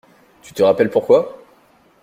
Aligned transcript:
Tu 0.41 0.51
te 0.55 0.63
rappelles 0.63 0.89
pourquoi? 0.89 1.43